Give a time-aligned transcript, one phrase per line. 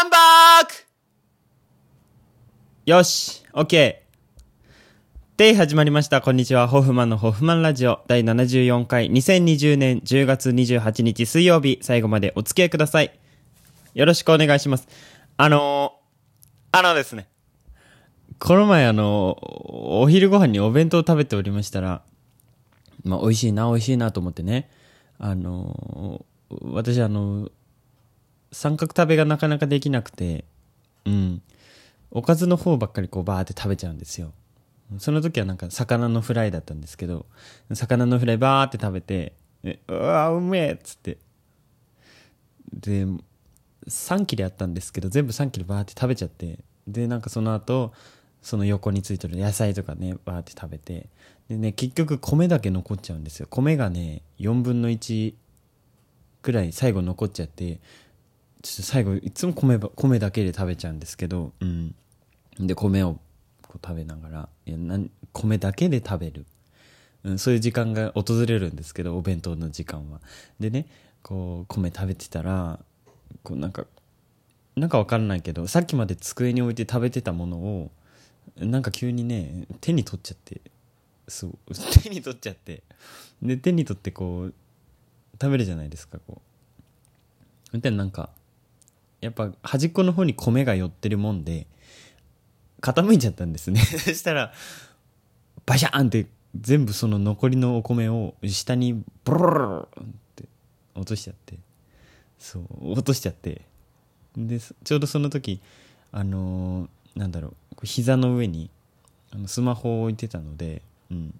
[0.00, 0.16] カンバ
[0.62, 0.72] ック
[2.86, 5.36] よし、オッケー。
[5.36, 6.22] で、始まりました。
[6.22, 6.68] こんにちは。
[6.68, 13.20] ホフマンのホフマンラジオ第74回2020年10月28日水曜日、最後までお付き合いください。
[13.92, 14.88] よろしくお願いします。
[15.36, 17.28] あのー、あのですね。
[18.38, 19.44] この前あのー、
[20.00, 22.02] お昼ご飯にお弁当を食べておりましたら、
[23.04, 24.70] まあ、美味しいな、美味しいなと思ってね。
[25.18, 27.52] あのー、私あのー、
[28.52, 30.44] 三角食べがなかなかできなくて、
[31.04, 31.42] うん。
[32.10, 34.32] おかずの方ばっかりこうバーって食べちゃうんですよ。
[34.98, 37.26] その時はなんか魚のフライだったんですけど、
[37.72, 39.34] 魚のフライバーって食べて、
[39.88, 41.18] うわうめえっつって。
[42.72, 43.06] で、
[43.88, 46.58] 3切れあったんですけど、全部3切れバーって食べちゃって、
[46.88, 47.92] で、なんかその後、
[48.42, 51.08] その横についてる野菜とかね、バーって食べて、
[51.48, 53.46] でね、結局米だけ残っちゃうんですよ。
[53.48, 55.34] 米がね、4分の1
[56.42, 57.80] くらい最後残っちゃって、
[58.62, 61.94] ちょっと最後いつも米ば米だけで食べちゃうんですけど、うん。
[62.58, 63.14] で、米を
[63.62, 66.46] こう食べながら、いやなん米だけで食べる。
[67.22, 70.20] うん、そういう時間が訪れるんですけど、お弁当の時間は。
[70.58, 70.86] でね、
[71.22, 72.80] こう、米食べてたら、
[73.42, 73.86] こうなんか、
[74.76, 77.90] なんかわかんないけど、さっきまで机に置いて食べてたものを、
[78.56, 80.60] なんか急にね、手に取っちゃって、
[81.28, 81.58] そう、
[82.02, 82.82] 手に取っちゃって、
[83.42, 84.54] で、手に取ってこう、
[85.40, 86.40] 食べるじゃないですか、こ
[87.72, 87.76] う。
[87.76, 88.30] みたいななんか、
[89.20, 91.66] やっぱ端っこの方に米が寄ってるもんで、
[92.80, 93.80] 傾いちゃったんですね。
[93.84, 94.52] そしたら、
[95.66, 96.26] バシャーンって
[96.58, 100.04] 全部その残りのお米を下にブルルルルっ
[100.36, 100.44] て
[100.94, 101.58] 落としちゃって、
[102.38, 103.62] そう、落としちゃって、
[104.36, 105.60] で、そちょうどその時、
[106.12, 108.70] あのーなんだろう膝の上に
[109.32, 111.34] あのスマホを置いてたので、うん。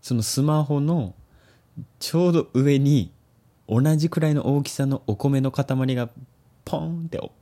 [0.00, 1.14] そのスマホの
[1.98, 3.10] ちょうど上に
[3.68, 6.10] 同じくらいの大きさのお米の塊が
[6.66, 7.32] ポーンってお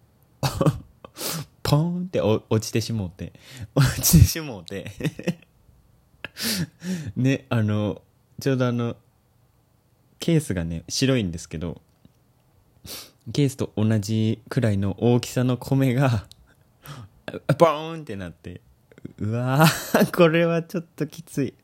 [1.64, 3.32] ポンって落ちてしもうて
[3.74, 4.92] 落ちてしもうて。
[7.16, 8.02] ねあの
[8.40, 8.96] ちょうどあの
[10.18, 11.80] ケースがね白いんですけど
[13.32, 16.26] ケースと同じくらいの大きさの米が
[17.58, 18.60] ポーンってなって
[19.18, 21.54] うわーこれはちょっときつい。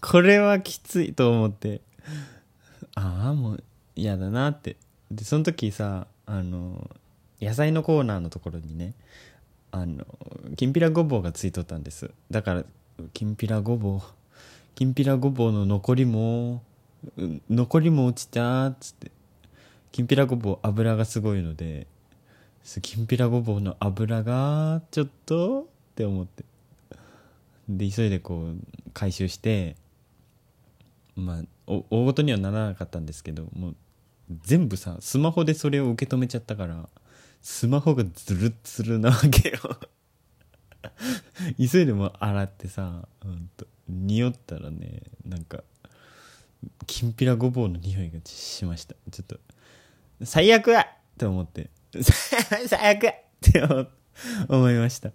[0.00, 1.80] これはきついと思って
[2.96, 4.76] ああもう嫌だなって。
[5.10, 6.90] でその時さあの
[7.40, 8.94] 野菜のコーナーのところにね
[9.70, 10.04] あの
[10.56, 12.10] きんぴらごぼうがついとったんです。
[12.30, 12.64] だから
[13.12, 14.00] きんぴらごぼう
[14.74, 16.62] きんぴらごぼうの残りも
[17.50, 19.10] 残りも落ちたっつって。
[19.90, 21.86] きんぴらごぼう油がすごいので
[22.82, 26.44] きんぴらごぼうの油がちょっとって思って。
[27.68, 28.56] で急いでこう
[28.94, 29.76] 回収して
[31.16, 33.76] まあ大ごとにはならなかったんですけどもう
[34.42, 36.88] 全部さスマホでそれを受け止めちゃったから
[37.40, 39.58] スマホがズルッズルなわけよ。
[41.58, 45.62] 急いでも洗ってさほんと匂ったらねなんか
[46.86, 48.94] きんぴらごぼうの匂いがしました。
[49.10, 49.38] ちょっと
[50.24, 50.80] 最悪だ!
[50.80, 51.70] って思って。
[52.02, 53.62] 最悪って
[54.48, 55.10] 思いました。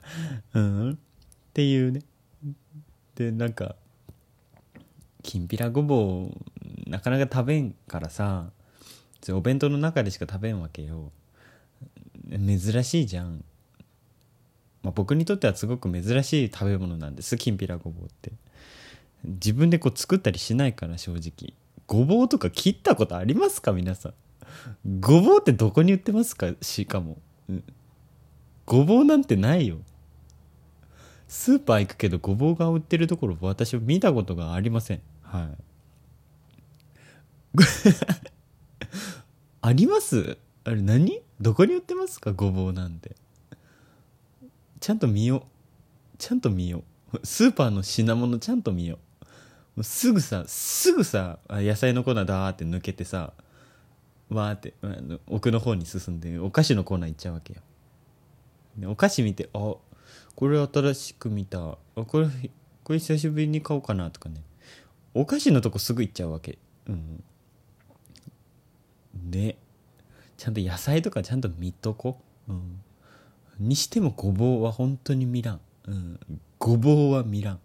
[0.53, 0.91] うん。
[0.91, 0.95] っ
[1.53, 2.01] ていうね。
[3.15, 3.75] でなんか
[5.21, 8.51] きんぴらごぼうなかなか食べんからさ
[9.29, 11.11] お弁当の中でしか食べんわけよ。
[12.37, 13.43] 珍しいじゃん、
[14.81, 17.37] まあ、僕にとってはすごく珍しい食べ物なんです。
[17.37, 18.31] きんぴらごぼうって。
[19.23, 21.53] 自分でこう作ったりしないから正直。
[21.87, 23.71] ごぼうとか切ったことありますか？
[23.71, 24.13] 皆さん。
[24.99, 26.53] ごぼうってどこに売ってますか？
[26.61, 27.17] しかも、
[27.49, 27.63] うん
[28.65, 29.77] ごぼうなんてないよ。
[31.27, 35.01] スーパー行くけどごぼうが売ってるところ私は見たことがありません。
[35.21, 35.57] はい。
[39.61, 40.37] あります？
[40.65, 41.21] あれ何？
[41.41, 42.31] どこに売ってますか？
[42.33, 43.15] ごぼうなんて。
[44.79, 45.41] ちゃんと見よう。
[46.17, 47.19] ちゃんと見よう。
[47.23, 48.97] スーパーの品物ちゃんと見よう。
[49.75, 53.33] もうすぐさすぐさ野菜のコーナーだーって抜けてさ
[54.29, 57.61] わーってあの奥の方に進んでお菓子のコーナー行っちゃうわけよ。
[58.77, 59.75] でお菓子見てあ
[60.35, 61.59] これ新しく見た。
[61.59, 62.27] あこれ
[62.83, 64.41] これ久しぶりに買おうかなとかね。
[65.13, 66.57] お菓子のとこすぐ行っちゃうわけ。
[66.87, 67.23] うん。
[69.29, 69.55] ね
[70.37, 72.19] ちゃんと野菜とかちゃんと見とこ。
[72.47, 72.81] うん。
[73.59, 75.61] にしてもごぼうは本当に見らん。
[75.87, 76.19] うん。
[76.59, 77.59] ごぼうは見らん。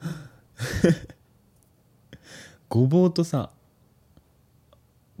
[2.68, 3.50] ごぼうとさ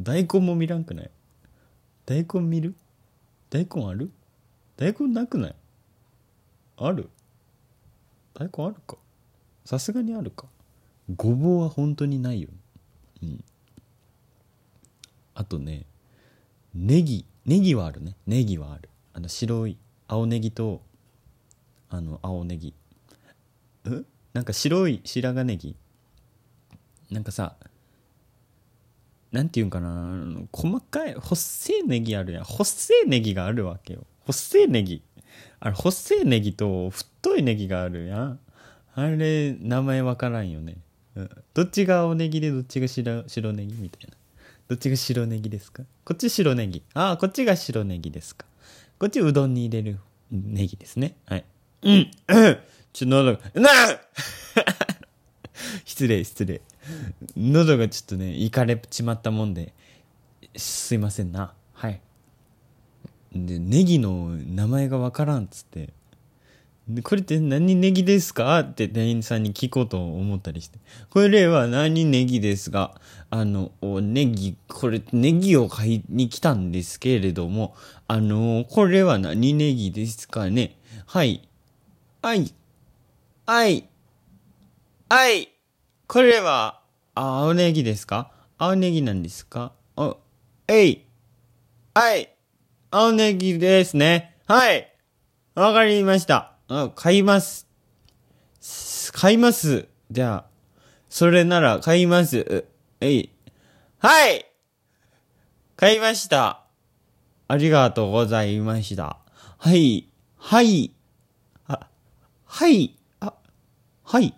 [0.00, 1.10] 大根も見らんくない？
[2.06, 2.74] 大根見る？
[3.50, 4.10] 大根ある？
[4.76, 5.54] 大根なくない？
[6.76, 7.08] ある？
[8.34, 8.96] 大根あるか？
[9.64, 10.46] さすがにあるか？
[11.16, 12.48] ごぼうは本当にないよ。
[13.22, 13.44] うん。
[15.34, 15.84] あとね
[16.74, 18.14] ネギネギはあるね。
[18.26, 18.88] ネギはある。
[19.14, 20.82] あの白い青ネギと
[21.90, 22.74] あの青ネギ。
[23.88, 25.76] んなんか白い白髪ネギ？
[27.10, 27.56] なんかさ
[29.32, 30.24] なんていうんかな？
[30.52, 32.44] 細かい細いネギあるやん。
[32.44, 34.00] 細いネギがあるわけよ。
[34.26, 35.02] 細いネギ。
[35.60, 38.40] あれ細いネギと太いネギがあるやん。
[38.94, 40.76] あれ名前わからんよね、
[41.14, 44.16] うん、どっちが青ネギでどっちが白白ネギみたいな。
[44.68, 45.82] どっちが白ネギですか？
[46.04, 46.82] こっち白ネギ。
[46.94, 48.44] ああこっちが白ネギですか？
[48.98, 49.98] こっちうどんに入れる
[50.30, 51.16] ネギですね。
[51.26, 51.44] はい。
[51.82, 52.58] うん、うん、
[52.92, 54.00] ちょ喉がなあ！
[55.84, 56.60] 失礼失礼。
[57.36, 59.72] 喉がちょっとねいかれちまったもんで
[60.56, 61.54] すいませんな。
[61.72, 62.00] はい。
[63.34, 65.86] でネギの名前がわからんっつって。
[65.86, 65.92] で
[67.02, 68.60] これって何ネギですか？
[68.60, 70.78] って店員さんに聞こうと思ったりして。
[71.10, 72.98] これは何ネギですが、
[73.28, 77.74] あの、ネギ、これネギを買いに来たんですけれども、
[78.06, 80.78] あの、これは何ネギですかね？
[81.04, 81.46] はい。
[82.22, 82.54] はい。
[83.44, 83.88] はい。
[85.10, 85.48] はい。
[86.06, 86.80] これは、
[87.14, 88.30] 青ネギですか？
[88.56, 89.72] 青ネギなんですか？
[89.96, 90.16] あ、
[90.68, 91.04] えい。
[91.92, 92.34] はい。
[92.90, 94.36] 青ネギですね。
[94.46, 94.90] はい。
[95.54, 96.57] わかりました。
[96.68, 97.66] あ、買います。
[99.12, 99.88] 買います。
[100.10, 100.50] じゃあ、
[101.08, 102.66] それなら買います。
[103.00, 103.30] えい。
[103.98, 104.44] はい
[105.76, 106.64] 買いました。
[107.48, 109.16] ありがとうございました。
[109.56, 110.10] はい。
[110.36, 110.92] はい。
[111.66, 111.88] あ、
[112.44, 112.98] はい。
[113.20, 113.32] あ、
[114.04, 114.34] はい。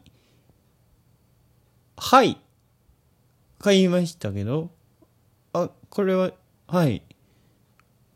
[1.97, 2.39] はい。
[3.59, 4.71] 買いましたけど。
[5.53, 6.31] あ、これは、
[6.69, 7.03] はい。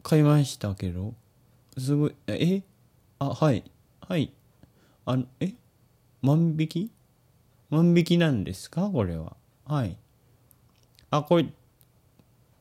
[0.05, 1.14] 買いましたけど。
[1.76, 2.62] すごい、え？
[3.19, 3.64] あ、はい。
[4.06, 4.33] はい。
[5.06, 5.55] あの、え？
[6.23, 6.91] 万引き？
[7.71, 8.91] 万引きなんですか？
[8.91, 9.35] これは。
[9.67, 9.97] はい。
[11.11, 11.47] あ、これ、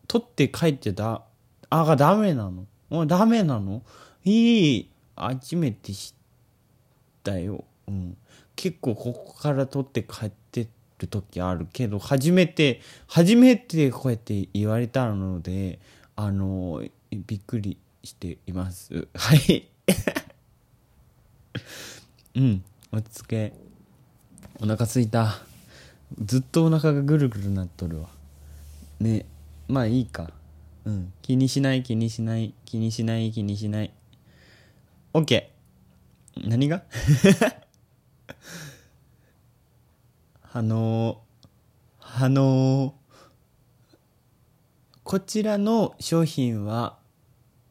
[0.07, 1.23] 取って帰ってだ、
[1.69, 2.65] あ、がダメなの？
[2.89, 3.81] もうダメなの？
[4.23, 4.89] いい。
[5.15, 6.21] 初めて知っ
[7.23, 7.65] たよ。
[7.87, 8.17] うん。
[8.55, 10.67] 結構ここから取って帰って
[10.99, 15.79] る時あるけど、初めて、初めてこうやって言われたので、
[16.15, 16.81] あの、
[17.11, 19.07] びっくりしています。
[19.13, 19.67] はい。
[22.35, 23.53] うん落ち着け。
[24.59, 25.39] お腹すいた。
[26.23, 28.09] ずっとお腹がぐるぐるなっとるわ。
[28.99, 29.25] ね
[29.67, 30.31] まあいいか。
[30.85, 33.93] うん気にしない気にしない気にしない気にしない。
[35.13, 35.47] OK
[36.45, 36.83] 何が？
[40.55, 41.21] あの
[41.99, 42.93] あの
[45.03, 46.97] こちらの商品は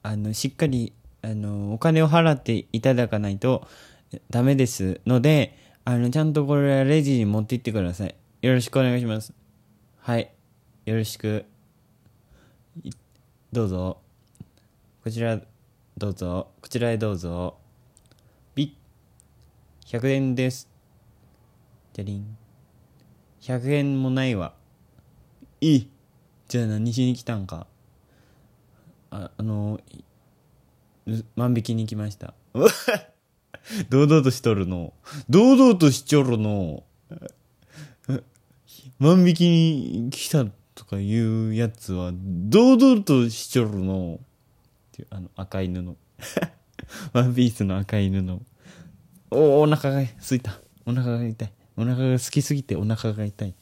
[0.03, 0.93] あのしっかり
[1.23, 3.67] あの、お金を払っていただかないと
[4.31, 8.15] ダメですので、あの、ちゃんとこれはレジに持って行ってください。
[8.43, 9.33] よろしくお願いします。
[9.99, 10.33] はい。
[10.85, 11.45] よろしく。
[13.53, 13.99] どうぞ。
[15.05, 15.41] こちら、
[15.97, 16.49] どうぞ。
[16.61, 17.57] こちらへどうぞ。
[18.55, 18.77] ビ
[19.87, 19.99] ッ。
[19.99, 20.69] 100円です。
[21.93, 22.37] じゃりん。
[23.41, 24.55] 100円もないわ。
[25.61, 25.91] いい。
[26.49, 27.67] じゃあ何しに来たんか。
[29.11, 29.81] あ、あの、
[31.37, 32.35] 万引きに来ました。
[33.89, 34.93] 堂々としとるの。
[35.29, 36.83] 堂々としちょるの。
[38.99, 40.45] 万引きに来た
[40.75, 44.21] とかいうやつは、堂々としちょるの。
[44.21, 44.25] っ
[44.93, 45.97] ていう、あの、赤い布。
[47.13, 48.41] ワンピースの赤い布。
[49.31, 50.61] お、お腹がすいた。
[50.87, 51.53] お腹が痛い。
[51.77, 53.55] お腹が好きすぎてお腹が痛い。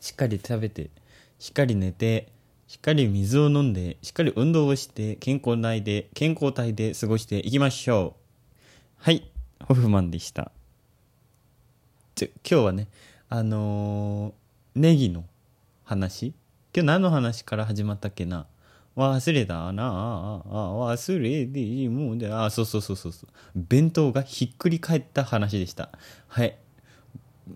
[0.00, 0.90] しっかり食べて、
[1.38, 2.32] しっかり寝て、
[2.68, 8.20] しっかり水を飲んで、しっかり運動をして、健康体で、健康体で過ごしていきましょう。
[8.98, 9.26] はい、
[9.64, 10.52] ホフマンでした。
[12.14, 12.88] ちょ、今日はね、
[13.30, 15.24] あのー、ネギの
[15.84, 16.34] 話
[16.74, 18.46] 今日何の話から始まったっけな
[18.96, 23.30] 忘れたなあ、忘れてもうで、あ、そうそうそうそうそう。
[23.54, 25.88] 弁当がひっくり返った話でした。
[26.26, 26.58] はい。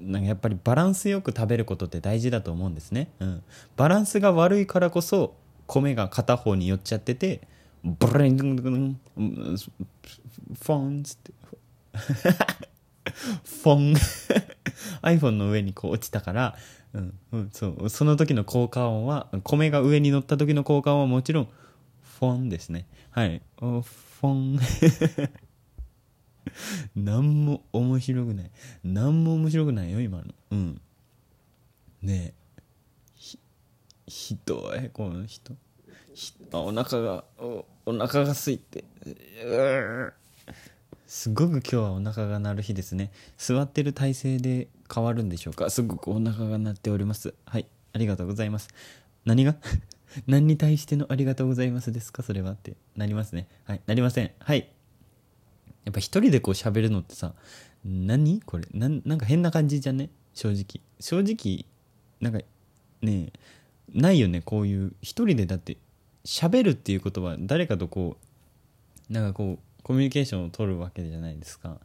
[0.01, 3.09] なんかやっぱりバランスよく食べることって大事だと思うんですね。
[3.21, 3.43] うん。
[3.77, 5.35] バランスが悪いからこそ、
[5.67, 7.43] 米が片方に寄っちゃってて、
[7.85, 11.33] ブレンドン、フォンつって、
[13.45, 13.95] フォン。
[15.03, 16.57] iPhone の上にこう落ちたから、
[16.95, 17.19] うん。
[17.33, 17.89] うん、そう。
[17.89, 21.49] その時の効果音は米が上に乗った時の効果音はもちろん
[22.19, 22.87] フォンですね。
[23.11, 23.43] はい。
[23.59, 24.61] フォン。
[26.97, 28.51] 何も面白くない。
[28.85, 30.25] 何も面白くないよ今の。
[30.51, 30.81] うん。
[32.03, 32.63] ねえ。
[33.15, 33.39] ひ
[34.07, 35.55] ひどいこの人。
[36.53, 38.85] お腹がおお腹が空いて。
[41.07, 43.13] すごく今日はお腹が鳴る日ですね。
[43.39, 45.71] 座ってる体勢で変わるんでしょうか。
[45.71, 47.35] すごくお腹が鳴っております。
[47.47, 47.67] はい。
[47.93, 48.69] ありがとうございます。
[49.25, 49.57] 何が？
[50.27, 52.23] 何に対してのありがとうございますですか？
[52.23, 53.49] それはってなりますね。
[53.65, 53.81] はい。
[53.87, 54.31] なりません。
[54.39, 54.71] はい。
[55.85, 57.35] やっぱ一人でこう喋るのってさ、
[57.85, 58.41] 何？
[58.43, 58.67] これ。
[58.73, 60.11] ななんか変な感じじゃね？
[60.35, 60.81] 正直。
[61.01, 61.67] 正直、
[62.21, 62.47] なんか
[63.03, 63.33] ね
[63.93, 64.41] ないよね。
[64.41, 65.77] こういう一人でだって
[66.25, 68.17] 喋るっていうことは誰かとこ
[69.11, 71.79] うなんかこうコミュニケーションを取るわけじゃないですか。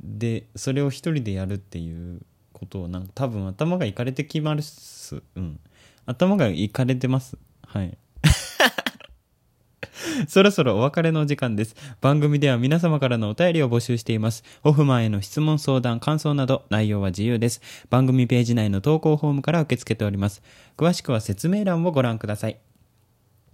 [0.00, 2.20] でそれを一人でやるっていう
[2.52, 5.22] ことをなんか多分頭がいかれてきます。
[5.36, 5.60] うん。
[6.06, 7.38] 頭がいかれてます。
[7.62, 7.96] はい。
[10.28, 11.76] そろそろお別れのお時間です。
[12.00, 14.44] 番組では皆様からのお便りを募集しています。
[14.62, 17.60] ホフマンへの質問、相談、感想など内容は自由です。
[17.90, 20.42] 番組ページ内の投稿フォームから受け付けております。
[20.76, 22.58] 詳しくは説明欄をご覧ください。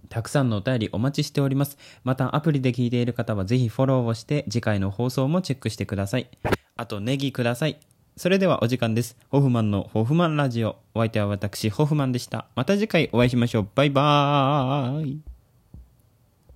[0.09, 1.77] たくさんのお便りお待ちしております。
[2.03, 6.29] またアプリで聞いている方はぜひフォローをして次回の放送もチェックしてください。
[6.77, 7.79] あとネギください。
[8.17, 9.17] それではお時間です。
[9.29, 10.77] ホフマンのホフマンラジオ。
[10.93, 12.47] お相手は私、ホフマンでした。
[12.55, 13.67] また次回お会いしましょう。
[13.75, 15.34] バイバーイ。